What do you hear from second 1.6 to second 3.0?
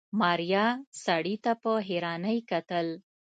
په حيرانۍ کتل.